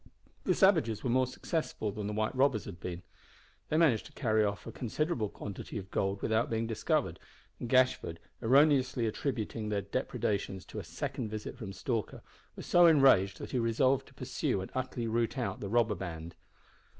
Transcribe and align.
The 0.45 0.55
savages 0.55 1.03
were 1.03 1.11
more 1.11 1.27
successful 1.27 1.91
than 1.91 2.07
the 2.07 2.13
white 2.13 2.33
robbers 2.35 2.65
had 2.65 2.79
been. 2.79 3.03
They 3.69 3.77
managed 3.77 4.07
to 4.07 4.11
carry 4.13 4.43
off 4.43 4.65
a 4.65 4.71
considerable 4.71 5.29
quantity 5.29 5.77
of 5.77 5.91
gold 5.91 6.23
without 6.23 6.49
being 6.49 6.65
discovered, 6.65 7.19
and 7.59 7.69
Gashford, 7.69 8.17
erroneously 8.41 9.05
attributing 9.05 9.69
their 9.69 9.83
depredations 9.83 10.65
to 10.65 10.79
a 10.79 10.83
second 10.83 11.29
visit 11.29 11.55
from 11.55 11.71
Stalker, 11.71 12.23
was 12.55 12.65
so 12.65 12.87
enraged 12.87 13.37
that 13.37 13.51
he 13.51 13.59
resolved 13.59 14.07
to 14.07 14.15
pursue 14.15 14.59
and 14.59 14.71
utterly 14.73 15.05
root 15.05 15.37
out 15.37 15.59
the 15.59 15.69
robber 15.69 15.93
band. 15.93 16.33